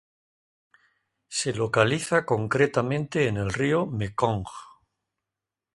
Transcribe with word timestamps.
Se 1.27 1.53
localiza 1.53 2.25
concretamente 2.25 3.27
en 3.27 3.37
el 3.37 3.53
río 3.53 3.85
Mekong. 3.85 4.47